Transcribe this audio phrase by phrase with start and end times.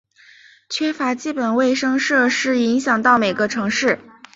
[0.67, 3.99] 缺乏基本卫生设施影响到每个城市。